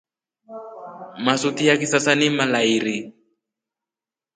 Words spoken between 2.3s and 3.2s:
malairii.